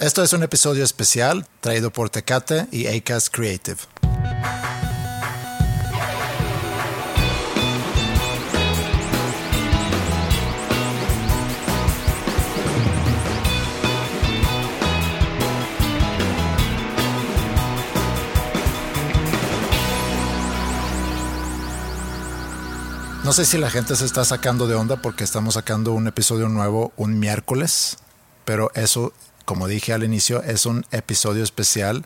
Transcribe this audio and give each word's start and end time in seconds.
Esto 0.00 0.22
es 0.22 0.32
un 0.32 0.44
episodio 0.44 0.84
especial 0.84 1.44
traído 1.60 1.90
por 1.90 2.08
Tecate 2.08 2.68
y 2.70 2.86
Acast 2.86 3.34
Creative. 3.34 3.78
No 23.24 23.32
sé 23.32 23.44
si 23.44 23.58
la 23.58 23.68
gente 23.68 23.96
se 23.96 24.04
está 24.04 24.24
sacando 24.24 24.68
de 24.68 24.76
onda 24.76 25.02
porque 25.02 25.24
estamos 25.24 25.54
sacando 25.54 25.92
un 25.92 26.06
episodio 26.06 26.48
nuevo 26.48 26.92
un 26.96 27.18
miércoles, 27.18 27.98
pero 28.44 28.70
eso, 28.74 29.12
como 29.48 29.66
dije 29.66 29.94
al 29.94 30.04
inicio, 30.04 30.42
es 30.42 30.66
un 30.66 30.84
episodio 30.90 31.42
especial 31.42 32.04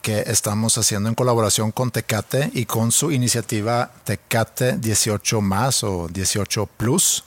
que 0.00 0.20
estamos 0.28 0.78
haciendo 0.78 1.08
en 1.08 1.16
colaboración 1.16 1.72
con 1.72 1.90
Tecate 1.90 2.52
y 2.54 2.66
con 2.66 2.92
su 2.92 3.10
iniciativa 3.10 3.90
Tecate 4.04 4.76
18 4.76 5.40
más 5.40 5.82
o 5.82 6.06
18 6.06 6.66
plus, 6.66 7.24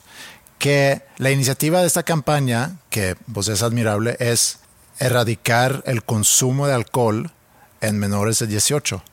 que 0.58 1.02
la 1.18 1.32
iniciativa 1.32 1.82
de 1.82 1.88
esta 1.88 2.04
campaña, 2.04 2.78
que 2.90 3.18
pues 3.34 3.50
es 3.50 3.62
admirable, 3.62 4.16
es 4.22 4.60
erradicar 5.00 5.84
el 5.86 6.02
consumo 6.06 6.66
de 6.66 6.74
alcohol 6.74 7.34
en 7.82 8.00
menores 8.00 8.40
de 8.40 8.48
18, 8.48 9.04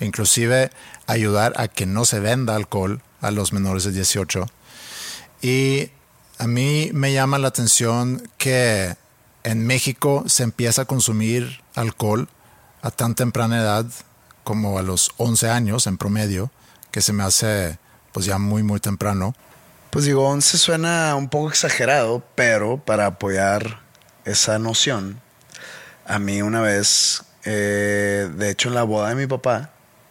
inclusive 0.00 0.70
ayudar 1.06 1.54
a 1.56 1.68
que 1.68 1.86
no 1.86 2.04
se 2.04 2.20
venda 2.20 2.56
alcohol 2.56 3.00
a 3.22 3.30
los 3.30 3.54
menores 3.54 3.84
de 3.84 3.92
18. 3.92 4.44
Y 5.40 5.88
a 6.36 6.46
mí 6.46 6.90
me 6.92 7.14
llama 7.14 7.38
la 7.38 7.48
atención 7.48 8.28
que 8.36 8.96
en 9.44 9.66
México 9.66 10.24
se 10.26 10.42
empieza 10.42 10.82
a 10.82 10.84
consumir 10.86 11.62
alcohol 11.74 12.28
a 12.82 12.90
tan 12.90 13.14
temprana 13.14 13.60
edad 13.60 13.86
como 14.42 14.78
a 14.78 14.82
los 14.82 15.12
11 15.18 15.48
años 15.50 15.86
en 15.86 15.96
promedio, 15.96 16.50
que 16.90 17.00
se 17.00 17.12
me 17.12 17.22
hace 17.22 17.78
pues 18.12 18.26
ya 18.26 18.38
muy 18.38 18.62
muy 18.62 18.80
temprano. 18.80 19.34
Pues 19.90 20.06
digo, 20.06 20.28
11 20.28 20.58
suena 20.58 21.14
un 21.14 21.28
poco 21.28 21.50
exagerado, 21.50 22.24
pero 22.34 22.78
para 22.78 23.06
apoyar 23.06 23.80
esa 24.24 24.58
noción, 24.58 25.20
a 26.06 26.18
mí 26.18 26.42
una 26.42 26.60
vez, 26.60 27.22
eh, 27.44 28.28
de 28.34 28.50
hecho 28.50 28.68
en 28.68 28.74
la 28.74 28.82
boda 28.82 29.10
de 29.10 29.14
mi 29.14 29.26
papá, 29.26 29.70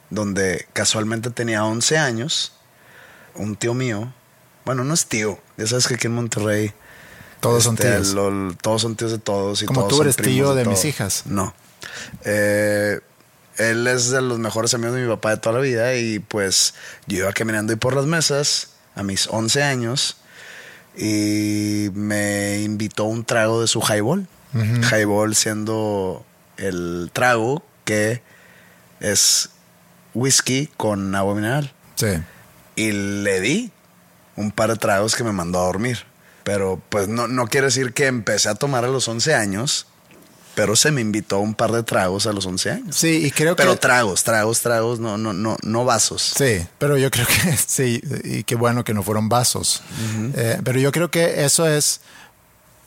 donde 0.10 0.68
casualmente 0.74 1.32
tenía 1.32 1.66
11 1.66 1.98
años, 1.98 2.54
un 3.36 3.56
tío 3.56 3.74
mío, 3.74 4.14
bueno, 4.64 4.84
no 4.84 4.94
es 4.94 5.08
tío, 5.08 5.40
ya 5.58 5.68
sabes 5.68 5.88
que 5.88 5.96
aquí 5.96 6.08
en 6.08 6.14
Monterrey 6.14 6.74
todos 7.44 7.64
son 7.64 7.76
este, 7.76 7.92
tíos. 7.92 8.16
todos 8.62 8.82
son 8.82 8.96
tíos 8.96 9.12
de 9.12 9.20
todos. 9.20 9.62
Y 9.62 9.66
Como 9.66 9.82
todos 9.82 9.90
tú 9.90 9.96
son 9.98 10.06
eres 10.06 10.16
primos 10.16 10.34
tío 10.34 10.56
de, 10.56 10.64
todos. 10.64 10.78
mis 10.78 10.86
hijas. 10.86 11.24
No. 11.26 11.54
Eh, 12.24 13.00
él 13.58 13.86
es 13.88 14.10
de 14.10 14.22
los 14.22 14.40
mejores 14.40 14.74
amigos 14.74 14.96
de 14.96 15.02
mi 15.04 15.08
papá 15.08 15.32
de 15.32 15.38
toda 15.38 15.56
la 15.56 15.62
vida 15.62 15.96
y 15.96 16.20
pues 16.20 16.74
yo 17.06 17.20
iba 17.20 17.34
caminando 17.34 17.72
ahí 17.72 17.78
por 17.78 17.96
las 17.96 18.06
mesas 18.06 18.70
a 18.96 19.04
mis 19.04 19.28
11 19.28 19.62
años 19.62 20.18
y 20.98 21.90
me 21.94 22.62
invitó 22.62 23.04
un 23.06 23.26
trago 23.26 23.62
de 23.62 23.68
su 23.68 23.80
highball. 23.82 24.28
Highball 24.54 25.36
siendo 25.36 26.24
el 26.58 27.10
trago 27.12 27.64
que 27.86 28.22
es 29.00 29.50
whisky 30.14 30.68
con 30.78 31.16
agua 31.16 31.34
mineral. 31.34 31.74
Sí. 31.96 32.08
Y 32.76 32.92
le 32.92 33.42
di 33.42 33.72
un 34.36 34.52
par 34.52 34.70
de 34.70 34.76
tragos 34.78 35.16
que 35.16 35.24
me 35.24 35.32
mandó 35.32 35.60
a 35.60 35.66
dormir. 35.66 36.06
Pero 36.44 36.82
pues 36.90 37.08
no, 37.08 37.28
no 37.28 37.48
quiere 37.48 37.68
decir 37.68 37.94
que 37.94 38.08
empecé 38.08 38.50
a 38.50 38.56
tomar 38.56 38.84
a 38.86 38.90
los 38.90 39.08
11 39.08 39.34
años, 39.34 39.88
pero 40.56 40.76
se 40.76 40.92
me 40.92 41.02
invitó 41.02 41.40
un 41.40 41.56
par 41.56 41.72
de 41.72 41.84
tragos 41.84 42.28
a 42.28 42.34
los 42.34 42.46
11 42.46 42.72
años. 42.72 42.96
Sí, 42.96 43.26
y 43.26 43.32
creo 43.32 43.56
Pero 43.56 43.74
que... 43.74 43.78
tragos, 43.78 44.24
tragos, 44.24 44.62
tragos, 44.62 45.00
no, 45.00 45.18
no, 45.18 45.34
no, 45.34 45.58
no 45.64 45.86
vasos. 45.86 46.34
Sí, 46.38 46.66
pero 46.78 46.98
yo 46.98 47.10
creo 47.10 47.26
que 47.44 47.58
sí, 47.58 48.02
y 48.24 48.44
qué 48.44 48.56
bueno 48.56 48.84
que 48.84 48.94
no 48.94 49.04
fueron 49.04 49.30
vasos. 49.30 49.82
Eh, 50.36 50.60
pero 50.64 50.80
yo 50.80 50.92
creo 50.92 51.10
que 51.10 51.44
eso 51.46 51.68
es 51.68 52.02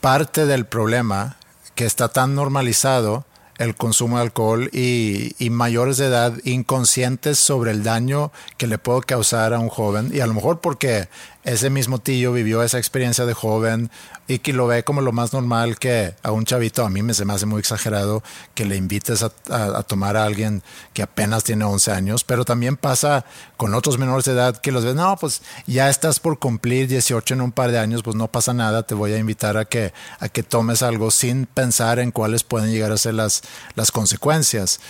parte 0.01 0.45
del 0.45 0.65
problema 0.65 1.37
que 1.75 1.85
está 1.85 2.09
tan 2.09 2.35
normalizado 2.35 3.25
el 3.57 3.75
consumo 3.75 4.17
de 4.17 4.23
alcohol 4.23 4.69
y, 4.71 5.35
y 5.39 5.49
mayores 5.49 5.97
de 5.97 6.05
edad 6.05 6.33
inconscientes 6.43 7.39
sobre 7.39 7.71
el 7.71 7.83
daño 7.83 8.31
que 8.57 8.67
le 8.67 8.77
puede 8.77 9.01
causar 9.01 9.53
a 9.53 9.59
un 9.59 9.69
joven 9.69 10.11
y 10.13 10.19
a 10.19 10.27
lo 10.27 10.35
mejor 10.35 10.61
porque 10.61 11.09
ese 11.47 11.69
mismo 11.69 11.99
tío 11.99 12.33
vivió 12.33 12.61
esa 12.61 12.77
experiencia 12.77 13.25
de 13.25 13.33
joven 13.33 13.89
y 14.27 14.39
que 14.39 14.51
lo 14.51 14.67
ve 14.67 14.83
como 14.83 14.99
lo 14.99 15.13
más 15.13 15.31
normal 15.31 15.79
que 15.79 16.13
a 16.21 16.31
un 16.33 16.43
chavito, 16.43 16.85
a 16.85 16.89
mí 16.89 17.01
me 17.03 17.13
se 17.13 17.23
me 17.23 17.33
hace 17.33 17.45
muy 17.45 17.59
exagerado 17.59 18.21
que 18.53 18.65
le 18.65 18.75
invites 18.75 19.23
a, 19.23 19.31
a- 19.49 19.83
tomar 19.83 20.17
a 20.17 20.25
alguien 20.25 20.61
que 20.91 21.03
apenas 21.03 21.45
tiene 21.45 21.63
11 21.63 21.91
años, 21.93 22.25
pero 22.25 22.43
también 22.43 22.75
pasa 22.75 23.23
con 23.55 23.73
otros 23.73 23.97
menores 23.97 24.25
de 24.25 24.33
edad 24.33 24.57
que 24.57 24.73
los 24.73 24.83
ves, 24.83 24.95
no, 24.95 25.15
pues 25.15 25.41
ya 25.65 25.89
estás 25.89 26.19
por 26.19 26.37
cumplir 26.37 26.89
18 26.89 27.35
en 27.35 27.41
un 27.41 27.53
par 27.53 27.71
de 27.71 27.79
años, 27.79 28.03
pues 28.03 28.17
no 28.17 28.27
pasa 28.29 28.53
nada, 28.53 28.83
te 28.83 28.93
voy 28.93 29.13
a 29.13 29.17
invitar 29.17 29.55
a 29.55 29.63
que, 29.63 29.93
a 30.19 30.27
que 30.27 30.43
tomes 30.43 30.81
algo 30.83 31.11
sin 31.11 31.45
pensar 31.45 31.99
en 31.99 32.11
cuáles 32.11 32.43
pueden 32.43 32.71
llegar 32.71 32.91
a 32.91 32.97
ser 32.97 33.13
las, 33.13 33.41
las 33.75 33.91
consecuencias. 33.91 34.81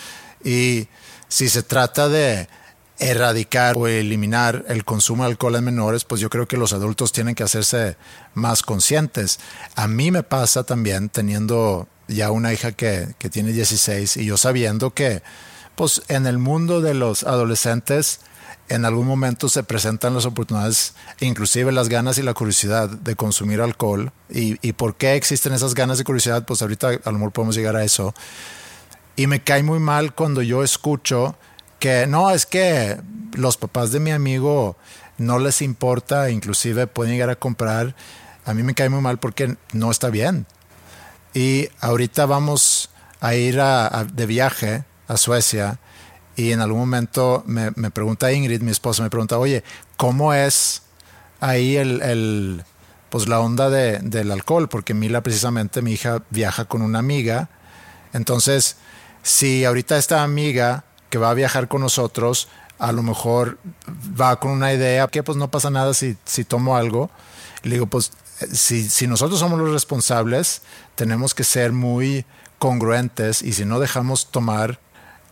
Y 0.44 0.88
si 1.28 1.50
se 1.50 1.62
trata 1.62 2.10
de 2.10 2.48
erradicar 3.00 3.76
o 3.78 3.88
eliminar 3.88 4.66
el 4.68 4.84
consumo 4.84 5.24
de 5.24 5.30
alcohol 5.30 5.56
en 5.56 5.64
menores, 5.64 6.04
pues 6.04 6.20
yo 6.22 6.30
creo 6.30 6.48
que 6.48 6.58
los 6.58 6.74
adultos 6.74 7.12
tienen 7.12 7.36
que 7.36 7.44
hacerse 7.44 7.96
más 8.34 8.64
conscientes. 8.64 9.40
A 9.76 9.88
mí 9.88 10.12
me 10.12 10.24
pasa 10.24 10.64
también 10.64 11.10
teniendo 11.10 11.88
ya 12.08 12.32
una 12.32 12.54
hija 12.54 12.72
que, 12.72 13.16
que 13.20 13.30
tiene 13.30 13.52
16 13.52 14.18
y 14.18 14.26
yo 14.26 14.38
sabiendo 14.38 14.94
que 14.94 15.22
pues 15.76 16.02
en 16.08 16.26
el 16.26 16.40
mundo 16.40 16.82
de 16.82 16.94
los 16.94 17.24
adolescentes 17.24 18.22
en 18.70 18.84
algún 18.84 19.08
momento 19.08 19.48
se 19.48 19.64
presentan 19.64 20.14
las 20.14 20.26
oportunidades, 20.26 20.94
inclusive 21.20 21.72
las 21.72 21.90
ganas 21.90 22.18
y 22.18 22.24
la 22.24 22.34
curiosidad 22.34 22.90
de 22.90 23.16
consumir 23.16 23.62
alcohol. 23.62 24.12
¿Y, 24.30 24.58
y 24.68 24.74
por 24.74 24.96
qué 24.96 25.16
existen 25.16 25.54
esas 25.54 25.74
ganas 25.74 26.00
y 26.00 26.04
curiosidad? 26.04 26.46
Pues 26.46 26.62
ahorita 26.62 26.90
a 27.04 27.12
lo 27.12 27.14
mejor 27.14 27.32
podemos 27.32 27.56
llegar 27.56 27.76
a 27.76 27.84
eso. 27.84 28.14
Y 29.16 29.28
me 29.28 29.42
cae 29.42 29.64
muy 29.64 29.80
mal 29.80 30.14
cuando 30.14 30.42
yo 30.42 30.64
escucho 30.64 31.38
que 31.80 32.08
no, 32.08 32.32
es 32.32 32.46
que 32.46 32.98
los 33.34 33.58
papás 33.58 33.92
de 33.92 34.00
mi 34.00 34.12
amigo 34.12 34.78
no 35.18 35.40
les 35.40 35.62
importa, 35.62 36.30
inclusive 36.30 36.88
pueden 36.88 37.14
llegar 37.14 37.30
a 37.30 37.36
comprar. 37.36 37.96
A 38.46 38.54
mí 38.54 38.64
me 38.64 38.74
cae 38.74 38.90
muy 38.90 39.02
mal 39.02 39.18
porque 39.20 39.58
no 39.74 39.92
está 39.92 40.10
bien. 40.10 40.46
Y 41.34 41.70
ahorita 41.82 42.26
vamos 42.26 42.90
a 43.20 43.36
ir 43.36 43.60
de 44.14 44.26
viaje 44.26 44.84
a 45.08 45.18
Suecia 45.18 45.80
y 46.36 46.52
en 46.52 46.62
algún 46.62 46.80
momento 46.82 47.44
me, 47.48 47.72
me 47.76 47.92
pregunta 47.92 48.32
Ingrid, 48.32 48.62
mi 48.62 48.72
esposa, 48.72 49.04
me 49.04 49.10
pregunta, 49.10 49.38
oye, 49.38 49.64
¿cómo 49.98 50.34
es 50.34 50.84
ahí 51.40 51.78
el, 51.78 52.02
el, 52.02 52.64
pues 53.10 53.28
la 53.28 53.40
onda 53.40 53.70
de- 53.70 54.00
del 54.00 54.32
alcohol? 54.32 54.70
Porque 54.70 54.94
Mila 54.94 55.22
precisamente, 55.22 55.82
mi 55.82 55.94
hija, 55.94 56.24
viaja 56.30 56.66
con 56.66 56.82
una 56.82 57.00
amiga. 57.00 57.50
Entonces, 58.14 58.78
si 59.24 59.66
ahorita 59.66 59.98
esta 59.98 60.24
amiga 60.24 60.86
que 61.10 61.18
va 61.18 61.30
a 61.30 61.34
viajar 61.34 61.68
con 61.68 61.82
nosotros, 61.82 62.48
a 62.80 62.92
lo 62.92 63.02
mejor 63.04 63.58
va 64.20 64.40
con 64.40 64.52
una 64.52 64.74
idea 64.74 65.08
que 65.08 65.24
pues 65.24 65.38
no 65.38 65.50
pasa 65.50 65.70
nada 65.70 65.94
si, 65.94 66.16
si 66.26 66.44
tomo 66.44 66.76
algo. 66.78 67.10
Le 67.64 67.72
digo, 67.76 67.88
pues 67.88 68.12
eh, 68.42 68.48
si, 68.54 68.88
si 68.88 69.08
nosotros 69.08 69.40
somos 69.40 69.60
los 69.60 69.72
responsables, 69.72 70.62
tenemos 70.96 71.34
que 71.34 71.44
ser 71.44 71.72
muy 71.72 72.26
congruentes 72.60 73.42
y 73.42 73.54
si 73.54 73.66
no 73.66 73.80
dejamos 73.80 74.28
tomar 74.32 74.80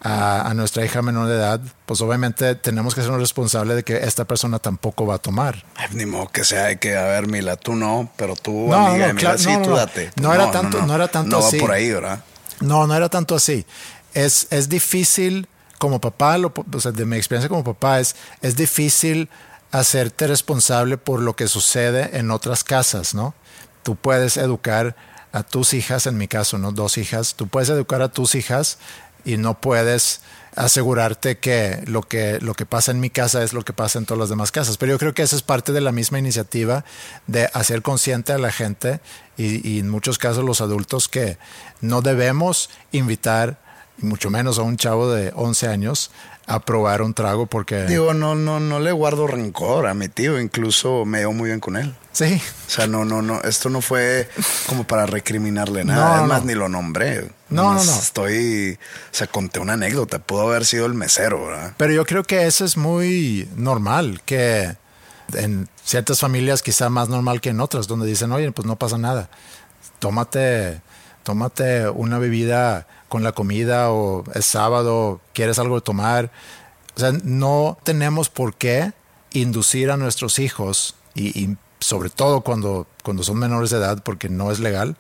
a, 0.02 0.50
a 0.50 0.54
nuestra 0.54 0.86
hija 0.86 1.02
menor 1.02 1.28
de 1.28 1.36
edad, 1.36 1.60
pues 1.88 2.00
obviamente 2.02 2.54
tenemos 2.56 2.94
que 2.94 3.02
ser 3.02 3.12
responsables 3.12 3.76
de 3.76 3.84
que 3.84 3.98
esta 3.98 4.26
persona 4.26 4.60
tampoco 4.60 5.06
va 5.08 5.16
a 5.16 5.18
tomar. 5.18 5.66
Ni 5.92 6.06
modo 6.06 6.28
que 6.30 6.44
sea 6.44 6.76
que, 6.78 6.96
a 6.96 7.06
ver, 7.06 7.28
Mila, 7.28 7.56
tú 7.56 7.76
no, 7.76 8.10
pero 8.16 8.36
tú, 8.36 8.68
No, 8.70 8.88
amiga 8.88 8.92
no, 9.00 9.08
de 9.08 9.14
Mila, 9.14 9.20
claro, 9.20 9.38
sí, 9.40 9.46
no, 9.48 9.58
no, 9.60 9.64
tú 9.64 9.70
no. 9.72 9.76
date. 9.78 10.12
No 10.22 10.34
era 10.34 10.52
tanto- 10.52 10.82
no 10.86 10.94
era 10.96 11.08
tanto 11.08 11.40
No 11.40 11.46
así. 11.46 11.58
va 11.58 11.62
por 11.62 11.72
ahí, 11.72 11.92
¿verdad? 11.92 12.24
No, 12.60 12.86
no 12.88 12.96
era 12.96 13.10
tanto 13.10 13.36
así. 13.36 13.66
Es, 14.14 14.48
es 14.52 14.70
difícil, 14.70 15.48
como 15.86 16.02
papá, 16.02 16.38
lo- 16.38 16.52
de 16.52 17.06
mi 17.06 17.16
experiencia 17.16 17.48
como 17.50 17.64
papá, 17.64 18.00
es, 18.00 18.16
es 18.42 18.56
difícil 18.56 19.30
hacerte 19.72 20.28
responsable 20.28 20.98
por 20.98 21.20
lo 21.22 21.36
que 21.36 21.48
sucede 21.48 22.18
en 22.18 22.32
otras 22.32 22.64
casas, 22.64 23.14
¿no? 23.14 23.34
Tú 23.84 23.96
puedes 23.96 24.38
educar 24.38 24.96
a 25.32 25.44
tus 25.44 25.74
hijas, 25.74 26.08
en 26.08 26.18
mi 26.18 26.28
caso, 26.28 26.58
¿no? 26.58 26.72
Dos 26.72 26.98
hijas, 26.98 27.36
tú 27.36 27.48
puedes 27.48 27.70
educar 27.70 28.02
a 28.02 28.10
tus 28.10 28.36
hijas 28.36 28.78
y 29.26 29.38
no 29.38 29.60
puedes 29.62 30.22
asegurarte 30.56 31.38
que 31.38 31.84
lo 31.86 32.02
que 32.04 32.40
lo 32.40 32.54
que 32.54 32.66
pasa 32.66 32.92
en 32.92 33.00
mi 33.02 33.10
casa 33.10 33.44
es 33.44 33.52
lo 33.52 33.64
que 33.64 33.74
pasa 33.74 34.00
en 34.00 34.06
todas 34.06 34.20
las 34.20 34.30
demás 34.30 34.52
casas. 34.52 34.78
Pero 34.78 34.94
yo 34.94 34.98
creo 35.00 35.14
que 35.14 35.24
esa 35.24 35.36
es 35.36 35.42
parte 35.42 35.74
de 35.74 35.82
la 35.82 35.92
misma 35.92 36.18
iniciativa 36.20 36.86
de 37.28 37.50
hacer 37.54 37.82
consciente 37.82 38.32
a 38.32 38.38
la 38.38 38.52
gente 38.54 39.02
y, 39.38 39.68
y 39.70 39.80
en 39.80 39.90
muchos 39.90 40.18
casos 40.18 40.46
los 40.46 40.62
adultos 40.62 41.10
que 41.10 41.38
no 41.82 42.02
debemos 42.02 42.70
invitar 42.94 43.60
mucho 43.98 44.30
menos 44.30 44.60
a 44.60 44.64
un 44.64 44.78
chavo 44.78 45.12
de 45.12 45.32
11 45.36 45.68
años, 45.68 46.12
a 46.48 46.60
probar 46.60 47.02
un 47.02 47.14
trago 47.14 47.48
porque... 47.48 47.86
Digo, 47.86 48.14
no, 48.14 48.36
no, 48.36 48.60
no 48.60 48.80
le 48.80 48.92
guardo 48.92 49.28
rencor 49.28 49.88
a 49.88 49.94
mi 49.94 50.10
tío, 50.10 50.40
incluso 50.40 51.06
me 51.06 51.20
dio 51.20 51.32
muy 51.32 51.50
bien 51.50 51.60
con 51.60 51.76
él. 51.76 51.96
Sí. 52.12 52.42
O 52.68 52.70
sea, 52.70 52.88
no, 52.88 53.04
no, 53.04 53.22
no, 53.22 53.42
esto 53.42 53.70
no 53.70 53.82
fue 53.82 54.30
como 54.68 54.86
para 54.86 55.06
recriminarle 55.06 55.84
nada, 55.84 56.22
no, 56.22 56.28
más 56.28 56.46
ni 56.46 56.54
lo 56.54 56.70
nombré. 56.70 57.30
No, 57.50 57.74
no, 57.74 57.84
no. 57.84 58.00
Estoy, 58.00 58.78
o 59.12 59.16
sea, 59.16 59.28
conté 59.28 59.60
una 59.60 59.74
anécdota, 59.74 60.20
pudo 60.20 60.42
haber 60.42 60.66
sido 60.66 60.86
el 60.86 60.94
mesero, 60.94 61.48
¿verdad? 61.48 61.74
Pero 61.78 61.94
yo 61.94 62.06
creo 62.06 62.24
que 62.24 62.46
eso 62.46 62.64
es 62.64 62.78
muy 62.78 63.50
normal, 63.56 64.22
que 64.26 64.78
en 65.34 65.68
ciertas 65.84 66.20
familias 66.20 66.62
quizá 66.62 66.90
más 66.90 67.10
normal 67.10 67.42
que 67.42 67.50
en 67.50 67.60
otras, 67.60 67.88
donde 67.88 68.06
dicen, 68.06 68.32
oye, 68.32 68.52
pues 68.52 68.68
no 68.68 68.76
pasa 68.78 68.98
nada, 68.98 69.30
tómate, 70.00 70.82
tómate 71.26 71.90
una 71.90 72.20
bebida 72.20 72.86
con 73.10 73.24
la 73.24 73.32
comida 73.32 73.92
o 73.92 74.24
es 74.36 74.46
sábado, 74.46 75.20
quieres 75.34 75.58
algo 75.58 75.76
de 75.76 75.82
tomar. 75.82 76.32
O 76.96 77.00
sea, 77.00 77.14
no 77.24 77.80
tenemos 77.84 78.30
por 78.30 78.54
qué 78.56 78.94
inducir 79.34 79.90
a 79.90 79.98
nuestros 79.98 80.38
hijos 80.38 80.96
y, 81.16 81.58
sobre 81.80 82.12
todo 82.12 82.42
cuando, 82.42 82.88
cuando 83.04 83.24
son 83.24 83.38
menores 83.38 83.72
de 83.72 83.78
edad, 83.78 84.04
porque 84.04 84.30
no 84.30 84.52
es 84.52 84.60
legal, 84.60 84.98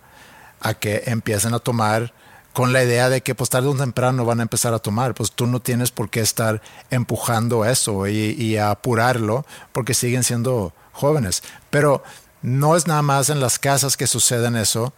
a 0.61 0.73
que 0.73 1.03
empiecen 1.05 1.53
a 1.53 1.59
tomar 1.59 2.11
con 2.53 2.73
la 2.73 2.83
idea 2.83 3.09
de 3.09 3.21
que 3.21 3.35
pues 3.35 3.49
tarde 3.51 3.67
o 3.67 3.75
temprano 3.75 4.25
van 4.25 4.39
a 4.39 4.43
empezar 4.43 4.73
a 4.73 4.79
tomar. 4.79 5.13
Pues 5.13 5.31
tú 5.31 5.45
no 5.45 5.59
tienes 5.59 5.91
por 5.91 6.09
qué 6.09 6.21
estar 6.21 6.61
empujando 6.89 7.65
eso 7.65 8.07
y, 8.07 8.31
y 8.31 8.57
apurarlo 8.57 9.45
porque 9.73 9.93
siguen 9.93 10.23
siendo 10.23 10.73
jóvenes. 10.91 11.43
Pero 11.69 12.03
no 12.41 12.75
es 12.75 12.87
nada 12.87 13.03
más 13.03 13.29
en 13.29 13.39
las 13.39 13.59
casas 13.59 13.95
que 13.95 14.07
suceden 14.07 14.55
eso, 14.55 14.91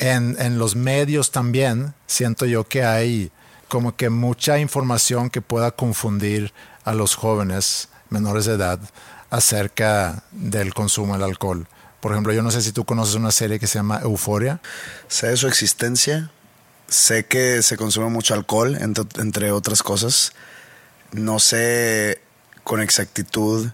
en, 0.00 0.58
los 0.58 0.76
medios 0.76 1.30
también 1.30 1.94
siento 2.06 2.46
yo 2.46 2.64
que 2.64 2.84
hay 2.84 3.30
como 3.68 3.96
que 3.96 4.10
mucha 4.10 4.58
información 4.58 5.30
que 5.30 5.42
pueda 5.42 5.70
confundir 5.70 6.52
a 6.84 6.94
los 6.94 7.14
jóvenes 7.14 7.88
menores 8.08 8.46
de 8.46 8.54
edad 8.54 8.80
acerca 9.28 10.24
del 10.32 10.74
consumo 10.74 11.12
del 11.12 11.22
alcohol. 11.22 11.68
Por 12.00 12.12
ejemplo, 12.12 12.32
yo 12.32 12.42
no 12.42 12.50
sé 12.50 12.62
si 12.62 12.72
tú 12.72 12.84
conoces 12.84 13.14
una 13.14 13.30
serie 13.30 13.60
que 13.60 13.66
se 13.66 13.78
llama 13.78 14.00
Euforia. 14.02 14.60
Sé 15.06 15.28
de 15.28 15.36
su 15.36 15.46
existencia, 15.46 16.30
sé 16.88 17.26
que 17.26 17.62
se 17.62 17.76
consume 17.76 18.08
mucho 18.08 18.34
alcohol, 18.34 18.76
entre, 18.80 19.04
entre 19.20 19.52
otras 19.52 19.82
cosas. 19.82 20.32
No 21.12 21.38
sé 21.38 22.22
con 22.64 22.80
exactitud 22.80 23.68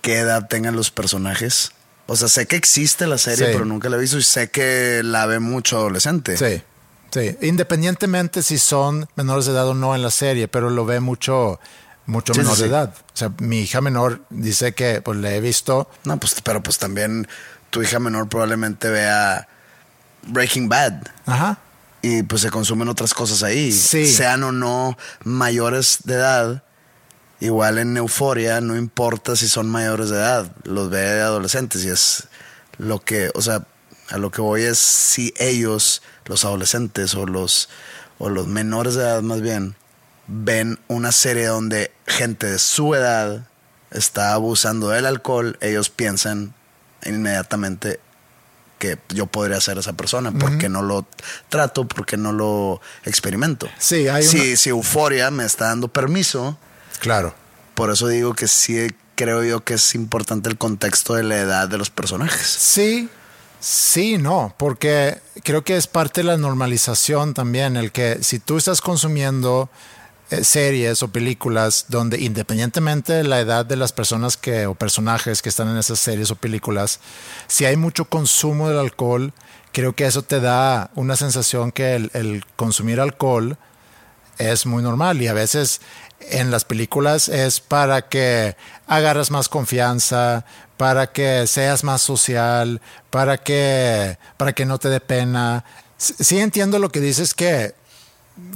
qué 0.00 0.18
edad 0.18 0.48
tengan 0.48 0.74
los 0.74 0.90
personajes. 0.90 1.72
O 2.06 2.14
sea, 2.16 2.28
sé 2.28 2.46
que 2.46 2.56
existe 2.56 3.06
la 3.06 3.18
serie, 3.18 3.46
pero 3.46 3.64
nunca 3.64 3.88
la 3.88 3.96
he 3.96 4.00
visto 4.00 4.18
y 4.18 4.22
sé 4.22 4.48
que 4.48 5.02
la 5.04 5.26
ve 5.26 5.40
mucho 5.40 5.76
adolescente. 5.76 6.36
Sí, 6.36 6.62
sí. 7.10 7.36
Independientemente 7.42 8.42
si 8.42 8.58
son 8.58 9.08
menores 9.16 9.46
de 9.46 9.52
edad 9.52 9.68
o 9.68 9.74
no 9.74 9.94
en 9.94 10.02
la 10.02 10.10
serie, 10.10 10.46
pero 10.46 10.70
lo 10.70 10.84
ve 10.84 11.00
mucho, 11.00 11.58
mucho 12.06 12.32
menor 12.34 12.56
de 12.56 12.66
edad. 12.66 12.94
O 12.94 13.16
sea, 13.16 13.32
mi 13.38 13.60
hija 13.60 13.80
menor 13.80 14.20
dice 14.30 14.72
que 14.72 15.00
pues 15.00 15.18
le 15.18 15.36
he 15.36 15.40
visto. 15.40 15.90
No, 16.04 16.18
pues, 16.18 16.36
pero 16.44 16.62
pues 16.62 16.78
también 16.78 17.26
tu 17.70 17.82
hija 17.82 17.98
menor 17.98 18.28
probablemente 18.28 18.88
vea 18.88 19.48
Breaking 20.28 20.68
Bad. 20.68 21.02
Ajá. 21.26 21.58
Y 22.02 22.22
pues 22.22 22.42
se 22.42 22.50
consumen 22.50 22.88
otras 22.88 23.14
cosas 23.14 23.42
ahí. 23.42 23.72
Sí. 23.72 24.06
Sean 24.06 24.44
o 24.44 24.52
no 24.52 24.96
mayores 25.24 25.98
de 26.04 26.14
edad 26.14 26.62
Igual 27.40 27.78
en 27.78 27.96
Euforia 27.96 28.60
no 28.60 28.76
importa 28.76 29.36
si 29.36 29.48
son 29.48 29.68
mayores 29.68 30.08
de 30.08 30.16
edad, 30.16 30.50
los 30.64 30.88
ve 30.88 31.00
de 31.00 31.20
adolescentes 31.20 31.84
y 31.84 31.88
es 31.88 32.28
lo 32.78 33.00
que, 33.00 33.30
o 33.34 33.42
sea, 33.42 33.66
a 34.08 34.18
lo 34.18 34.30
que 34.30 34.40
voy 34.40 34.62
es 34.62 34.78
si 34.78 35.34
ellos, 35.36 36.02
los 36.24 36.44
adolescentes 36.44 37.14
o 37.14 37.26
los, 37.26 37.68
o 38.18 38.30
los 38.30 38.46
menores 38.46 38.94
de 38.94 39.02
edad 39.02 39.22
más 39.22 39.42
bien, 39.42 39.76
ven 40.26 40.78
una 40.88 41.12
serie 41.12 41.46
donde 41.46 41.92
gente 42.06 42.46
de 42.46 42.58
su 42.58 42.94
edad 42.94 43.46
está 43.90 44.32
abusando 44.32 44.88
del 44.88 45.06
alcohol, 45.06 45.58
ellos 45.60 45.90
piensan 45.90 46.54
inmediatamente 47.04 48.00
que 48.78 48.98
yo 49.08 49.26
podría 49.26 49.60
ser 49.60 49.78
esa 49.78 49.94
persona, 49.94 50.32
porque 50.32 50.68
no 50.68 50.82
lo 50.82 51.06
trato, 51.48 51.86
porque 51.88 52.16
no 52.16 52.32
lo 52.32 52.80
experimento. 53.04 53.68
Sí, 53.78 54.06
hay 54.08 54.22
si, 54.22 54.56
si 54.56 54.68
Euforia 54.68 55.30
me 55.30 55.44
está 55.44 55.66
dando 55.66 55.88
permiso 55.88 56.58
Claro. 56.98 57.34
Por 57.74 57.90
eso 57.90 58.08
digo 58.08 58.34
que 58.34 58.48
sí 58.48 58.88
creo 59.16 59.42
yo 59.42 59.64
que 59.64 59.74
es 59.74 59.94
importante 59.94 60.48
el 60.48 60.58
contexto 60.58 61.14
de 61.14 61.24
la 61.24 61.38
edad 61.38 61.68
de 61.68 61.78
los 61.78 61.90
personajes. 61.90 62.46
Sí, 62.46 63.08
sí, 63.58 64.18
no, 64.18 64.54
porque 64.56 65.18
creo 65.42 65.64
que 65.64 65.76
es 65.76 65.86
parte 65.86 66.20
de 66.20 66.28
la 66.28 66.36
normalización 66.36 67.34
también, 67.34 67.76
el 67.76 67.90
que 67.90 68.22
si 68.22 68.38
tú 68.38 68.58
estás 68.58 68.80
consumiendo 68.80 69.68
eh, 70.30 70.44
series 70.44 71.02
o 71.02 71.08
películas 71.08 71.86
donde 71.88 72.20
independientemente 72.20 73.14
de 73.14 73.24
la 73.24 73.40
edad 73.40 73.64
de 73.64 73.76
las 73.76 73.92
personas 73.92 74.36
que 74.36 74.66
o 74.66 74.74
personajes 74.74 75.42
que 75.42 75.48
están 75.48 75.68
en 75.68 75.78
esas 75.78 75.98
series 75.98 76.30
o 76.30 76.36
películas, 76.36 77.00
si 77.48 77.64
hay 77.64 77.76
mucho 77.76 78.04
consumo 78.04 78.68
del 78.68 78.78
alcohol, 78.78 79.32
creo 79.72 79.94
que 79.94 80.06
eso 80.06 80.22
te 80.22 80.40
da 80.40 80.90
una 80.94 81.16
sensación 81.16 81.72
que 81.72 81.94
el 81.94 82.44
consumir 82.56 83.00
alcohol 83.00 83.58
es 84.38 84.66
muy 84.66 84.82
normal 84.82 85.22
y 85.22 85.28
a 85.28 85.32
veces 85.32 85.80
en 86.20 86.50
las 86.50 86.64
películas 86.64 87.28
es 87.28 87.60
para 87.60 88.08
que 88.08 88.56
agarras 88.86 89.30
más 89.30 89.48
confianza, 89.48 90.44
para 90.76 91.12
que 91.12 91.46
seas 91.46 91.84
más 91.84 92.02
social, 92.02 92.80
para 93.10 93.38
que, 93.38 94.18
para 94.36 94.52
que 94.52 94.66
no 94.66 94.78
te 94.78 94.88
dé 94.88 95.00
pena. 95.00 95.64
Sí 95.96 96.38
entiendo 96.38 96.78
lo 96.78 96.90
que 96.90 97.00
dices 97.00 97.34
que, 97.34 97.74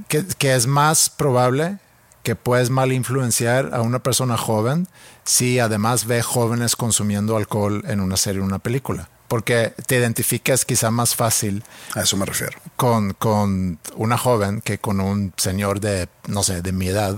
que, 0.09 0.55
es 0.55 0.67
más 0.67 1.09
probable 1.09 1.79
que 2.23 2.37
puedes 2.37 2.69
mal 2.71 2.93
influenciar 2.93 3.71
a 3.73 3.81
una 3.81 4.01
persona 4.01 4.37
joven 4.37 4.89
si 5.25 5.59
además 5.59 6.07
ve 6.07 6.23
jóvenes 6.23 6.77
consumiendo 6.77 7.37
alcohol 7.37 7.83
en 7.87 8.01
una 8.01 8.17
serie 8.17 8.43
o 8.43 8.45
una 8.45 8.59
película. 8.59 9.09
Porque 9.31 9.75
te 9.87 9.97
identificas 9.97 10.65
quizá 10.65 10.91
más 10.91 11.15
fácil. 11.15 11.63
A 11.95 12.01
eso 12.01 12.17
me 12.17 12.27
refiero. 12.27 12.59
Con, 12.75 13.13
con 13.13 13.79
una 13.95 14.19
joven 14.19 14.61
que 14.61 14.79
con 14.79 14.99
un 14.99 15.33
señor 15.37 15.79
de, 15.79 16.09
no 16.27 16.43
sé, 16.43 16.63
de 16.63 16.73
mi 16.73 16.89
edad 16.89 17.15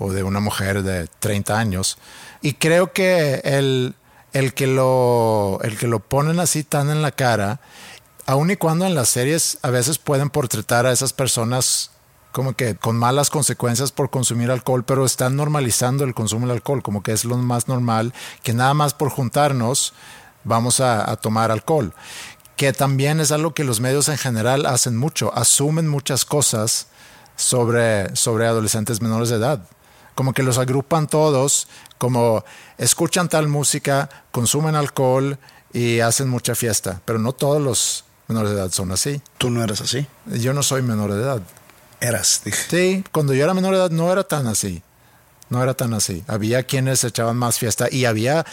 o 0.00 0.10
de 0.10 0.24
una 0.24 0.40
mujer 0.40 0.82
de 0.82 1.06
30 1.20 1.56
años. 1.56 1.96
Y 2.42 2.54
creo 2.54 2.92
que 2.92 3.40
el, 3.44 3.94
el, 4.32 4.52
que 4.52 4.66
lo, 4.66 5.60
el 5.62 5.78
que 5.78 5.86
lo 5.86 6.00
ponen 6.00 6.40
así 6.40 6.64
tan 6.64 6.90
en 6.90 7.02
la 7.02 7.12
cara, 7.12 7.60
aun 8.26 8.50
y 8.50 8.56
cuando 8.56 8.84
en 8.84 8.96
las 8.96 9.10
series 9.10 9.58
a 9.62 9.70
veces 9.70 9.98
pueden 9.98 10.30
portretar 10.30 10.86
a 10.86 10.92
esas 10.92 11.12
personas 11.12 11.92
como 12.32 12.54
que 12.54 12.74
con 12.74 12.96
malas 12.96 13.30
consecuencias 13.30 13.92
por 13.92 14.10
consumir 14.10 14.50
alcohol, 14.50 14.84
pero 14.84 15.04
están 15.04 15.36
normalizando 15.36 16.02
el 16.02 16.14
consumo 16.14 16.48
del 16.48 16.56
alcohol, 16.56 16.82
como 16.82 17.00
que 17.00 17.12
es 17.12 17.24
lo 17.24 17.36
más 17.36 17.68
normal, 17.68 18.12
que 18.42 18.54
nada 18.54 18.74
más 18.74 18.92
por 18.92 19.08
juntarnos 19.08 19.94
vamos 20.44 20.80
a, 20.80 21.10
a 21.10 21.16
tomar 21.16 21.50
alcohol, 21.50 21.92
que 22.56 22.72
también 22.72 23.20
es 23.20 23.32
algo 23.32 23.54
que 23.54 23.64
los 23.64 23.80
medios 23.80 24.08
en 24.08 24.18
general 24.18 24.66
hacen 24.66 24.96
mucho, 24.96 25.34
asumen 25.34 25.88
muchas 25.88 26.24
cosas 26.24 26.86
sobre, 27.36 28.14
sobre 28.14 28.46
adolescentes 28.46 29.00
menores 29.02 29.30
de 29.30 29.36
edad 29.36 29.66
como 30.14 30.32
que 30.32 30.42
los 30.42 30.58
agrupan 30.58 31.08
todos, 31.08 31.68
como 31.98 32.44
escuchan 32.78 33.28
tal 33.28 33.48
música, 33.48 34.08
consumen 34.30 34.74
alcohol 34.74 35.38
y 35.72 36.00
hacen 36.00 36.28
mucha 36.28 36.54
fiesta, 36.54 37.00
pero 37.04 37.18
no 37.18 37.32
todos 37.32 37.60
los 37.60 38.04
menores 38.28 38.50
de 38.50 38.56
edad 38.56 38.70
son 38.70 38.92
así. 38.92 39.20
Tú 39.38 39.50
no 39.50 39.62
eres 39.62 39.80
así. 39.80 40.06
Yo 40.26 40.52
no 40.52 40.62
soy 40.62 40.82
menor 40.82 41.12
de 41.12 41.22
edad. 41.22 41.42
Eras, 42.00 42.42
dije. 42.44 42.64
Sí, 42.68 43.04
cuando 43.12 43.34
yo 43.34 43.44
era 43.44 43.54
menor 43.54 43.72
de 43.72 43.80
edad 43.80 43.90
no 43.90 44.12
era 44.12 44.24
tan 44.24 44.46
así. 44.46 44.82
No 45.50 45.62
era 45.62 45.74
tan 45.74 45.92
así. 45.94 46.24
Había 46.26 46.62
quienes 46.62 47.04
echaban 47.04 47.36
más 47.36 47.58
fiesta 47.58 47.88
y 47.90 48.06
había 48.06 48.46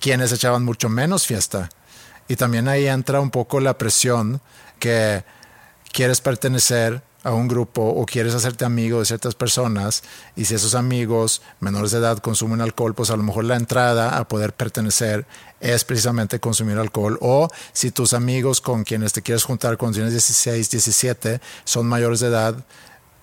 quienes 0.00 0.32
echaban 0.32 0.64
mucho 0.64 0.88
menos 0.88 1.26
fiesta. 1.26 1.68
Y 2.28 2.36
también 2.36 2.68
ahí 2.68 2.86
entra 2.86 3.20
un 3.20 3.30
poco 3.30 3.60
la 3.60 3.78
presión 3.78 4.40
que 4.78 5.24
quieres 5.92 6.20
pertenecer 6.20 7.02
a 7.26 7.32
un 7.32 7.48
grupo 7.48 7.82
o 7.82 8.06
quieres 8.06 8.34
hacerte 8.34 8.64
amigo 8.64 9.00
de 9.00 9.04
ciertas 9.04 9.34
personas 9.34 10.04
y 10.36 10.44
si 10.44 10.54
esos 10.54 10.76
amigos 10.76 11.42
menores 11.58 11.90
de 11.90 11.98
edad 11.98 12.18
consumen 12.18 12.60
alcohol, 12.60 12.94
pues 12.94 13.10
a 13.10 13.16
lo 13.16 13.24
mejor 13.24 13.44
la 13.44 13.56
entrada 13.56 14.16
a 14.16 14.28
poder 14.28 14.52
pertenecer 14.52 15.26
es 15.58 15.84
precisamente 15.84 16.38
consumir 16.38 16.78
alcohol 16.78 17.18
o 17.20 17.48
si 17.72 17.90
tus 17.90 18.12
amigos 18.12 18.60
con 18.60 18.84
quienes 18.84 19.12
te 19.12 19.22
quieres 19.22 19.42
juntar 19.42 19.76
cuando 19.76 19.96
tienes 19.96 20.12
16, 20.12 20.70
17 20.70 21.40
son 21.64 21.86
mayores 21.86 22.20
de 22.20 22.28
edad, 22.28 22.64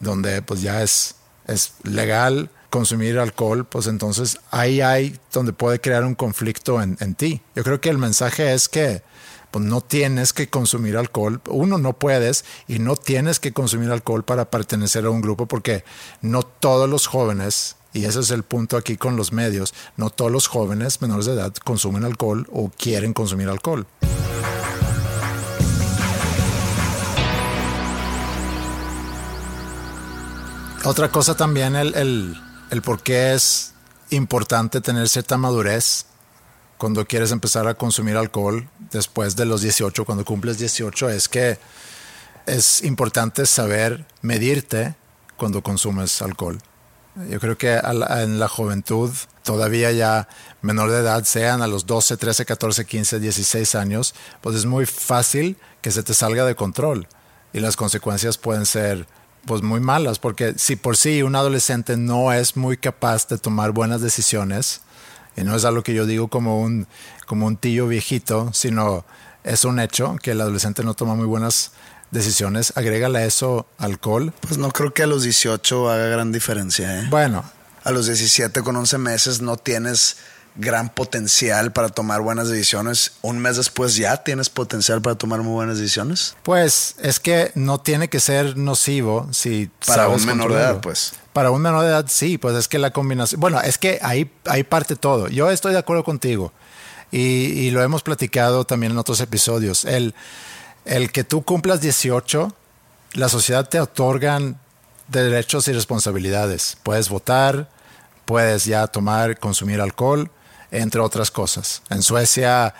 donde 0.01 0.41
pues 0.41 0.61
ya 0.61 0.83
es, 0.83 1.15
es 1.47 1.73
legal 1.83 2.49
consumir 2.73 3.19
alcohol, 3.19 3.65
pues 3.65 3.85
entonces 3.85 4.39
ahí 4.49 4.81
hay 4.81 5.19
donde 5.31 5.53
puede 5.53 5.79
crear 5.79 6.03
un 6.05 6.15
conflicto 6.15 6.81
en, 6.81 6.97
en 7.01 7.13
ti. 7.13 7.39
Yo 7.55 7.63
creo 7.63 7.79
que 7.79 7.89
el 7.89 7.99
mensaje 7.99 8.51
es 8.51 8.67
que 8.67 9.03
pues 9.51 9.63
no 9.63 9.81
tienes 9.81 10.33
que 10.33 10.49
consumir 10.49 10.97
alcohol. 10.97 11.39
Uno, 11.49 11.77
no 11.77 11.93
puedes 11.93 12.45
y 12.67 12.79
no 12.79 12.95
tienes 12.95 13.39
que 13.39 13.53
consumir 13.53 13.91
alcohol 13.91 14.23
para 14.25 14.49
pertenecer 14.49 15.05
a 15.05 15.11
un 15.11 15.21
grupo 15.21 15.45
porque 15.45 15.83
no 16.21 16.41
todos 16.41 16.89
los 16.89 17.05
jóvenes, 17.05 17.75
y 17.93 18.05
ese 18.05 18.21
es 18.21 18.31
el 18.31 18.41
punto 18.41 18.75
aquí 18.75 18.97
con 18.97 19.17
los 19.17 19.31
medios, 19.31 19.75
no 19.95 20.09
todos 20.09 20.31
los 20.31 20.47
jóvenes 20.47 20.99
menores 20.99 21.27
de 21.27 21.33
edad 21.33 21.53
consumen 21.63 22.03
alcohol 22.05 22.47
o 22.51 22.71
quieren 22.75 23.13
consumir 23.13 23.49
alcohol. 23.49 23.85
Otra 30.85 31.09
cosa 31.09 31.37
también, 31.37 31.77
el, 31.77 31.95
el, 31.95 32.42
el 32.73 32.81
por 32.81 33.03
qué 33.03 33.33
es 33.33 33.73
importante 34.09 34.81
tener 34.81 35.07
cierta 35.07 35.37
madurez 35.37 36.07
cuando 36.79 37.05
quieres 37.05 37.31
empezar 37.31 37.67
a 37.67 37.75
consumir 37.75 38.17
alcohol 38.17 38.67
después 38.91 39.35
de 39.35 39.45
los 39.45 39.61
18, 39.61 40.03
cuando 40.05 40.25
cumples 40.25 40.57
18, 40.57 41.09
es 41.09 41.29
que 41.29 41.59
es 42.47 42.83
importante 42.83 43.45
saber 43.45 44.07
medirte 44.23 44.95
cuando 45.37 45.61
consumes 45.61 46.19
alcohol. 46.23 46.57
Yo 47.29 47.39
creo 47.39 47.59
que 47.59 47.75
en 47.75 48.39
la 48.39 48.47
juventud, 48.47 49.11
todavía 49.43 49.91
ya 49.91 50.27
menor 50.63 50.89
de 50.89 51.01
edad, 51.01 51.23
sean 51.25 51.61
a 51.61 51.67
los 51.67 51.85
12, 51.85 52.17
13, 52.17 52.43
14, 52.43 52.85
15, 52.85 53.19
16 53.19 53.75
años, 53.75 54.15
pues 54.41 54.55
es 54.55 54.65
muy 54.65 54.87
fácil 54.87 55.57
que 55.81 55.91
se 55.91 56.01
te 56.01 56.15
salga 56.15 56.43
de 56.43 56.55
control 56.55 57.07
y 57.53 57.59
las 57.59 57.75
consecuencias 57.75 58.39
pueden 58.39 58.65
ser 58.65 59.05
pues 59.45 59.61
muy 59.61 59.79
malas, 59.79 60.19
porque 60.19 60.53
si 60.57 60.75
por 60.75 60.97
sí 60.97 61.21
un 61.21 61.35
adolescente 61.35 61.97
no 61.97 62.31
es 62.31 62.55
muy 62.55 62.77
capaz 62.77 63.27
de 63.27 63.37
tomar 63.37 63.71
buenas 63.71 64.01
decisiones, 64.01 64.81
y 65.35 65.43
no 65.43 65.55
es 65.55 65.65
algo 65.65 65.83
que 65.83 65.93
yo 65.93 66.05
digo 66.05 66.27
como 66.27 66.61
un, 66.61 66.87
como 67.25 67.47
un 67.47 67.57
tío 67.57 67.87
viejito, 67.87 68.51
sino 68.53 69.05
es 69.43 69.65
un 69.65 69.79
hecho 69.79 70.15
que 70.21 70.31
el 70.31 70.41
adolescente 70.41 70.83
no 70.83 70.93
toma 70.93 71.15
muy 71.15 71.25
buenas 71.25 71.71
decisiones, 72.11 72.73
agrégale 72.75 73.19
a 73.19 73.25
eso 73.25 73.67
alcohol. 73.77 74.33
Pues 74.41 74.57
no 74.57 74.71
creo 74.71 74.93
que 74.93 75.03
a 75.03 75.07
los 75.07 75.23
18 75.23 75.89
haga 75.89 76.07
gran 76.07 76.31
diferencia. 76.31 76.99
¿eh? 76.99 77.07
Bueno. 77.09 77.43
A 77.83 77.91
los 77.91 78.05
17 78.05 78.61
con 78.61 78.77
11 78.77 78.97
meses 78.97 79.41
no 79.41 79.57
tienes 79.57 80.17
gran 80.55 80.89
potencial 80.89 81.71
para 81.71 81.89
tomar 81.89 82.21
buenas 82.21 82.47
decisiones. 82.47 83.13
Un 83.21 83.39
mes 83.39 83.57
después 83.57 83.95
ya 83.95 84.17
tienes 84.17 84.49
potencial 84.49 85.01
para 85.01 85.15
tomar 85.15 85.41
muy 85.41 85.53
buenas 85.53 85.77
decisiones. 85.77 86.35
Pues 86.43 86.95
es 87.01 87.19
que 87.19 87.51
no 87.55 87.79
tiene 87.79 88.09
que 88.09 88.19
ser 88.19 88.57
nocivo 88.57 89.27
si 89.31 89.69
para 89.85 90.07
un 90.07 90.25
menor 90.25 90.53
de 90.53 90.59
edad, 90.59 90.81
pues. 90.81 91.13
Para 91.33 91.49
un 91.51 91.61
menor 91.61 91.81
de 91.81 91.87
edad 91.87 92.05
sí, 92.07 92.37
pues 92.37 92.55
es 92.55 92.67
que 92.67 92.77
la 92.77 92.91
combinación, 92.91 93.41
bueno, 93.41 93.59
es 93.61 93.77
que 93.77 93.99
ahí, 94.01 94.31
ahí 94.45 94.63
parte 94.63 94.95
todo. 94.95 95.27
Yo 95.27 95.49
estoy 95.49 95.73
de 95.73 95.79
acuerdo 95.79 96.03
contigo 96.03 96.53
y, 97.11 97.19
y 97.19 97.71
lo 97.71 97.81
hemos 97.81 98.03
platicado 98.03 98.65
también 98.65 98.91
en 98.91 98.97
otros 98.99 99.19
episodios. 99.21 99.85
El, 99.85 100.13
el 100.85 101.11
que 101.11 101.23
tú 101.23 101.43
cumplas 101.43 101.81
18, 101.81 102.53
la 103.13 103.29
sociedad 103.29 103.67
te 103.67 103.79
otorgan 103.79 104.59
derechos 105.07 105.67
y 105.67 105.73
responsabilidades. 105.73 106.77
Puedes 106.83 107.09
votar, 107.09 107.69
puedes 108.25 108.65
ya 108.65 108.87
tomar, 108.87 109.39
consumir 109.39 109.81
alcohol, 109.81 110.29
entre 110.73 111.01
otras 111.01 111.31
cosas. 111.31 111.83
En 111.89 112.01
Suecia 112.01 112.73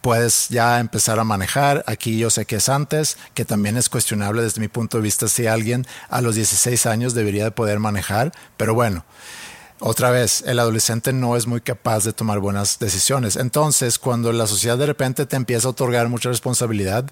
puedes 0.00 0.48
ya 0.48 0.80
empezar 0.80 1.18
a 1.18 1.24
manejar. 1.24 1.84
Aquí 1.86 2.18
yo 2.18 2.30
sé 2.30 2.46
que 2.46 2.56
es 2.56 2.68
antes, 2.68 3.18
que 3.34 3.44
también 3.44 3.76
es 3.76 3.88
cuestionable 3.88 4.42
desde 4.42 4.60
mi 4.60 4.68
punto 4.68 4.96
de 4.96 5.02
vista 5.02 5.28
si 5.28 5.46
alguien 5.46 5.86
a 6.08 6.22
los 6.22 6.34
16 6.34 6.86
años 6.86 7.14
debería 7.14 7.44
de 7.44 7.50
poder 7.50 7.80
manejar. 7.80 8.32
Pero 8.56 8.74
bueno, 8.74 9.04
otra 9.80 10.10
vez, 10.10 10.44
el 10.46 10.60
adolescente 10.60 11.12
no 11.12 11.36
es 11.36 11.46
muy 11.46 11.60
capaz 11.60 12.04
de 12.04 12.12
tomar 12.12 12.38
buenas 12.38 12.78
decisiones. 12.78 13.36
Entonces, 13.36 13.98
cuando 13.98 14.32
la 14.32 14.46
sociedad 14.46 14.78
de 14.78 14.86
repente 14.86 15.26
te 15.26 15.36
empieza 15.36 15.66
a 15.66 15.72
otorgar 15.72 16.08
mucha 16.08 16.28
responsabilidad, 16.28 17.10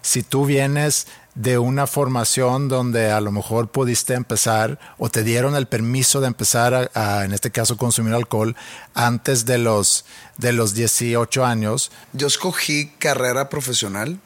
si 0.00 0.22
tú 0.22 0.46
vienes 0.46 1.06
de 1.34 1.58
una 1.58 1.86
formación 1.86 2.68
donde 2.68 3.10
a 3.10 3.20
lo 3.20 3.32
mejor 3.32 3.68
pudiste 3.68 4.14
empezar 4.14 4.78
o 4.98 5.10
te 5.10 5.24
dieron 5.24 5.56
el 5.56 5.66
permiso 5.66 6.20
de 6.20 6.28
empezar 6.28 6.90
a, 6.94 7.24
en 7.24 7.32
este 7.32 7.50
caso, 7.50 7.76
consumir 7.76 8.14
alcohol 8.14 8.54
antes 8.94 9.44
de 9.44 9.58
los, 9.58 10.04
de 10.38 10.52
los 10.52 10.74
18 10.74 11.44
años. 11.44 11.90
Yo 12.12 12.28
escogí 12.28 12.92
carrera 12.98 13.48
profesional 13.48 14.20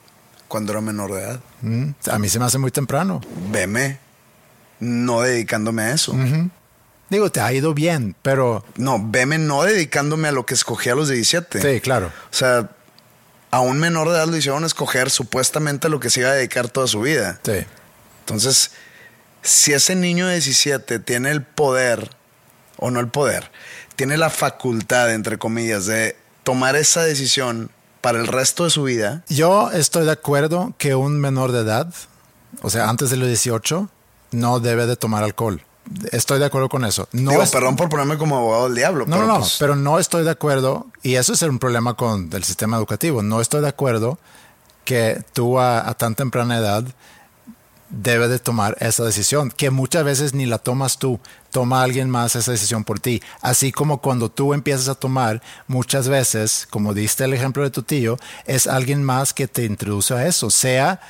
cuando 0.49 0.73
era 0.73 0.81
menor 0.83 1.13
de 1.15 1.21
edad. 1.21 1.41
Mm, 1.63 1.91
a 2.11 2.19
mí 2.19 2.29
se 2.29 2.39
me 2.39 2.45
hace 2.45 2.59
muy 2.59 2.71
temprano. 2.71 3.21
Veme, 3.51 3.99
no 4.81 5.23
dedicándome 5.23 5.83
a 5.83 5.95
eso. 5.95 6.15
Digo, 7.11 7.31
te 7.31 7.41
ha 7.41 7.53
ido 7.53 7.75
bien, 7.75 8.15
pero... 8.23 8.65
No, 8.77 8.99
veme 9.03 9.39
no 9.39 9.63
dedicándome 9.63 10.29
a 10.29 10.33
lo 10.33 10.45
que 10.45 10.55
escogí 10.55 10.91
a 10.91 10.95
los 10.95 11.09
17. 11.09 11.61
Sí, 11.61 11.81
claro. 11.81 12.13
O 12.31 12.35
sea, 12.35 12.71
a 13.51 13.61
un 13.61 13.79
menor 13.79 14.09
de 14.09 14.15
edad 14.17 14.27
lo 14.27 14.37
hicieron 14.37 14.65
escoger 14.65 15.11
supuestamente 15.11 15.87
a 15.87 15.91
lo 15.91 16.01
que 16.01 16.11
se 16.11 16.21
iba 16.21 16.31
a 16.31 16.35
dedicar 16.35 16.69
toda 16.69 16.87
su 16.87 17.01
vida. 17.01 17.41
Sí. 17.43 17.65
Entonces, 18.21 18.73
si 19.43 19.73
ese 19.73 19.95
niño 19.95 20.27
de 20.27 20.35
17 20.35 20.99
tiene 20.99 21.31
el 21.31 21.43
poder, 21.43 22.11
o 22.77 22.91
no 22.91 23.01
el 23.01 23.09
poder, 23.09 23.51
tiene 23.97 24.17
la 24.17 24.31
facultad, 24.31 25.13
entre 25.13 25.39
comillas, 25.39 25.87
de 25.87 26.17
tomar 26.45 26.77
esa 26.77 27.03
decisión 27.03 27.71
para 28.01 28.19
el 28.19 28.27
resto 28.27 28.65
de 28.65 28.71
su 28.71 28.85
vida. 28.85 29.25
Yo 29.29 29.71
estoy 29.73 30.05
de 30.05 30.13
acuerdo 30.13 30.75
que 30.79 30.95
un 30.95 31.19
menor 31.19 31.53
de 31.53 31.61
edad, 31.61 31.93
o 32.63 32.71
sea, 32.71 32.89
antes 32.89 33.11
de 33.11 33.17
los 33.17 33.29
18, 33.29 33.91
no 34.31 34.61
debe 34.61 34.87
de 34.87 34.97
tomar 34.97 35.25
alcohol. 35.25 35.63
Estoy 36.13 36.39
de 36.39 36.47
acuerdo 36.47 36.69
con 36.69 36.85
eso. 36.85 37.09
No 37.13 37.31
Digo, 37.31 37.45
perdón 37.51 37.77
por 37.77 37.89
ponerme 37.89 38.19
como 38.19 38.37
abogado 38.37 38.65
del 38.65 38.75
diablo. 38.75 39.07
No, 39.07 39.17
pero 39.17 39.27
no, 39.27 39.39
pues 39.39 39.57
pero 39.59 39.77
no 39.77 39.99
estoy 39.99 40.25
de 40.25 40.31
acuerdo, 40.31 40.87
y 41.03 41.15
eso 41.15 41.33
es 41.33 41.43
un 41.43 41.59
problema 41.59 41.95
con 41.95 42.31
el 42.33 42.45
sistema 42.45 42.77
educativo. 42.77 43.23
No 43.23 43.41
estoy 43.41 43.61
de 43.61 43.69
acuerdo 43.69 44.19
que 44.85 45.23
tú 45.33 45.61
a, 45.61 45.93
tan 45.95 46.15
temprana 46.15 46.59
edad 46.59 46.85
debes 47.91 48.29
de 48.29 48.39
tomar 48.39 48.77
esa 48.81 49.05
decisión, 49.05 49.51
que 49.51 49.71
muchas 49.71 50.05
veces 50.05 50.35
ni 50.35 50.47
la 50.47 50.59
tomas 50.59 50.99
tú, 50.99 51.21
toma 51.51 51.83
alguien 51.83 52.11
más 52.11 52.37
esa 52.37 52.53
decisión 52.53 52.85
por 52.85 53.01
ti. 53.01 53.23
Así 53.41 53.73
como 53.73 54.01
cuando 54.01 54.31
tú 54.31 54.53
empiezas 54.53 54.89
a 54.89 54.95
tomar, 54.95 55.43
muchas 55.67 56.09
veces, 56.09 56.67
como 56.71 56.93
diste 56.93 57.25
el 57.25 57.33
ejemplo 57.33 57.63
de 57.63 57.71
tu 57.71 57.83
tío, 57.83 58.19
es 58.47 58.67
alguien 58.67 59.03
más 59.03 59.33
que 59.33 59.49
te 59.49 59.65
introduce 59.65 60.13
a 60.15 60.27
eso, 60.27 60.51
sea 60.51 61.01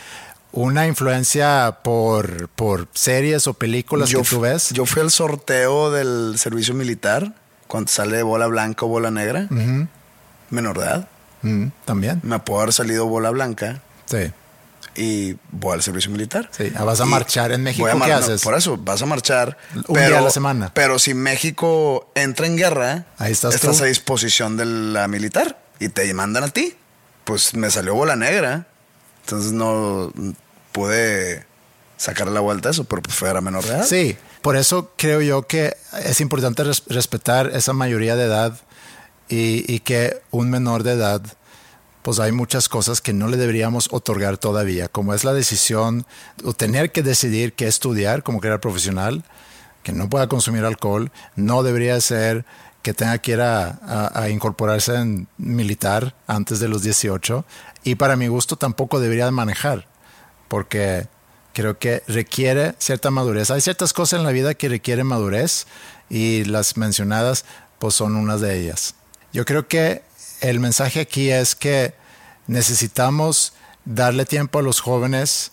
una 0.53 0.87
influencia 0.87 1.79
por, 1.83 2.49
por 2.51 2.89
series 2.95 3.47
o 3.47 3.55
películas 3.55 4.11
que 4.11 4.23
tú 4.23 4.41
ves? 4.41 4.71
Yo 4.71 4.87
fui 4.87 5.03
al 5.03 5.11
sorteo 5.11 5.91
del 5.91 6.39
servicio 6.39 6.75
militar, 6.75 7.35
cuando 7.67 7.91
sale 7.91 8.23
bola 8.23 8.47
blanca 8.47 8.87
o 8.87 8.89
bola 8.89 9.11
negra. 9.11 9.47
Menor 10.51 10.79
de 10.79 10.85
edad. 10.85 11.09
También. 11.85 12.21
Me 12.23 12.39
puedo 12.39 12.61
haber 12.61 12.73
salido 12.73 13.07
bola 13.07 13.31
blanca. 13.31 13.83
Sí. 14.07 14.33
Y 14.97 15.37
voy 15.53 15.75
al 15.75 15.83
servicio 15.83 16.11
militar. 16.11 16.51
Sí. 16.51 16.73
Ah, 16.75 16.83
vas 16.83 17.01
a 17.01 17.05
marchar 17.05 17.53
en 17.53 17.63
México. 17.63 17.87
¿Qué 18.05 18.13
haces? 18.13 18.43
por 18.43 18.57
eso, 18.57 18.77
vas 18.77 19.01
a 19.01 19.07
marchar. 19.07 19.57
Un 19.87 19.95
día 19.95 20.19
a 20.19 20.23
la 20.23 20.31
semana. 20.31 20.73
Pero 20.75 20.99
si 20.99 21.15
México 21.15 22.11
entra 22.15 22.47
en 22.47 22.57
guerra, 22.57 23.05
Ahí 23.19 23.33
estás, 23.33 23.55
estás 23.55 23.81
a 23.81 23.85
disposición 23.85 24.57
de 24.57 24.65
la 24.65 25.07
militar 25.07 25.61
y 25.79 25.89
te 25.91 26.13
mandan 26.15 26.45
a 26.45 26.49
ti. 26.49 26.75
Pues 27.25 27.55
me 27.55 27.71
salió 27.71 27.95
bola 27.95 28.17
negra. 28.17 28.67
Entonces 29.29 29.53
no 29.53 30.11
pude 30.73 31.45
sacar 31.99 32.29
la 32.29 32.41
vuelta 32.41 32.71
a 32.71 32.73
eso, 32.73 32.85
pero 32.85 33.03
pues 33.03 33.21
menor 33.43 33.63
de 33.63 33.69
edad. 33.69 33.85
Sí, 33.85 34.17
por 34.41 34.57
eso 34.57 34.91
creo 34.97 35.21
yo 35.21 35.43
que 35.43 35.77
es 36.03 36.23
importante 36.23 36.65
respetar 36.65 37.51
esa 37.55 37.75
mayoría 37.75 38.17
de 38.17 38.25
edad 38.25 38.59
y, 39.29 39.81
que 39.81 40.23
un 40.31 40.49
menor 40.49 40.83
de 40.83 40.93
edad, 40.93 41.21
pues 42.01 42.21
hay 42.21 42.33
muchas 42.33 42.71
cosas 42.71 43.03
que 43.03 43.13
no 43.13 43.29
le 43.29 43.37
deberíamos 43.37 43.89
otorgar 43.91 44.39
todavía, 44.39 44.89
como 44.89 45.13
es 45.13 45.25
la 45.25 45.35
decisión 45.35 46.07
o 46.43 46.55
tener 46.55 46.91
que 46.91 47.03
decidir 47.03 47.53
qué 47.53 47.67
estudiar 47.67 48.23
como 48.23 48.41
que 48.41 48.49
era 48.49 48.63
profesional, 48.63 49.25
que 49.83 49.93
no 49.93 50.09
pueda 50.09 50.29
consumir 50.29 50.65
alcohol, 50.65 51.13
no 51.37 51.63
debería 51.63 52.01
ser 52.01 52.47
que 52.83 52.95
tenga 52.95 53.19
que 53.19 53.33
ir 53.33 53.41
a, 53.41 54.29
incorporarse 54.31 54.95
en 54.95 55.29
militar 55.37 56.15
antes 56.27 56.61
de 56.61 56.69
los 56.69 56.83
18 56.83 57.45
y 57.85 57.97
para 57.97 58.17
mi 58.17 58.29
gusto 58.29 58.57
tampoco 58.57 59.01
debería 59.01 59.31
manejar 59.31 59.87
porque 60.49 61.09
creo 61.53 61.79
que 61.79 62.03
requiere 62.07 62.75
cierta 62.79 63.11
madurez. 63.11 63.51
Hay 63.51 63.61
ciertas 63.61 63.93
cosas 63.93 64.21
en 64.21 64.25
la 64.25 64.33
vida 64.33 64.55
que 64.55 64.69
requieren 64.69 65.07
madurez 65.07 65.67
y 66.09 66.45
las 66.45 66.77
mencionadas 66.77 67.45
pues 67.79 67.95
son 67.95 68.17
unas 68.17 68.41
de 68.41 68.59
ellas. 68.59 68.95
Yo 69.33 69.45
creo 69.45 69.69
que 69.69 70.03
el 70.41 70.61
mensaje 70.61 71.01
aquí 71.01 71.31
es 71.31 71.55
que 71.55 71.95
necesitamos 72.47 73.53
darle 73.85 74.25
tiempo 74.25 74.59
a 74.59 74.63
los 74.63 74.81
jóvenes 74.81 75.53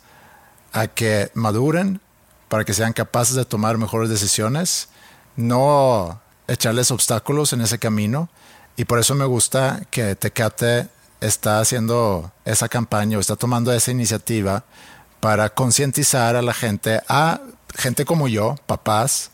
a 0.73 0.87
que 0.87 1.31
maduren 1.33 2.01
para 2.49 2.63
que 2.63 2.73
sean 2.73 2.93
capaces 2.93 3.35
de 3.35 3.45
tomar 3.45 3.77
mejores 3.77 4.09
decisiones, 4.09 4.89
no 5.35 6.21
echarles 6.47 6.91
obstáculos 6.91 7.53
en 7.53 7.61
ese 7.61 7.79
camino. 7.79 8.29
Y 8.77 8.85
por 8.85 8.99
eso 8.99 9.15
me 9.15 9.25
gusta 9.25 9.81
que 9.89 10.15
Tecate 10.15 10.87
está 11.21 11.59
haciendo 11.59 12.31
esa 12.43 12.69
campaña 12.69 13.17
o 13.17 13.21
está 13.21 13.35
tomando 13.35 13.71
esa 13.71 13.91
iniciativa 13.91 14.63
para 15.19 15.49
concientizar 15.49 16.35
a 16.35 16.41
la 16.41 16.53
gente, 16.53 17.01
a 17.07 17.41
gente 17.75 18.05
como 18.05 18.27
yo, 18.27 18.55
papás, 18.67 19.31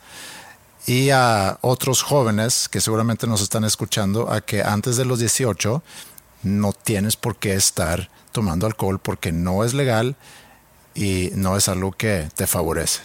y 0.87 1.09
a 1.09 1.57
otros 1.61 2.01
jóvenes 2.01 2.67
que 2.69 2.81
seguramente 2.81 3.27
nos 3.27 3.41
están 3.41 3.63
escuchando, 3.63 4.31
a 4.31 4.41
que 4.41 4.63
antes 4.63 4.97
de 4.97 5.05
los 5.05 5.19
18 5.19 5.83
no 6.43 6.73
tienes 6.73 7.15
por 7.15 7.35
qué 7.35 7.53
estar 7.53 8.09
tomando 8.31 8.65
alcohol 8.65 8.99
porque 8.99 9.31
no 9.31 9.63
es 9.63 9.73
legal 9.73 10.15
y 10.95 11.31
no 11.35 11.55
es 11.55 11.67
algo 11.67 11.91
que 11.91 12.29
te 12.35 12.47
favorece. 12.47 13.01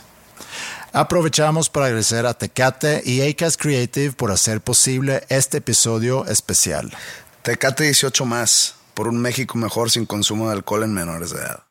Aprovechamos 0.97 1.69
para 1.69 1.87
agradecer 1.89 2.25
a 2.25 2.33
Tecate 2.33 3.03
y 3.05 3.21
Acast 3.21 3.61
Creative 3.61 4.13
por 4.13 4.31
hacer 4.31 4.63
posible 4.63 5.25
este 5.29 5.59
episodio 5.59 6.25
especial. 6.25 6.91
Tecate 7.43 7.85
18 7.85 8.25
más, 8.25 8.77
por 8.95 9.07
un 9.07 9.19
México 9.19 9.59
mejor 9.59 9.91
sin 9.91 10.07
consumo 10.07 10.49
de 10.49 10.55
alcohol 10.55 10.85
en 10.85 10.95
menores 10.95 11.33
de 11.33 11.41
edad. 11.41 11.65